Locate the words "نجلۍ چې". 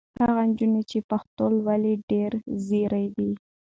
0.49-0.97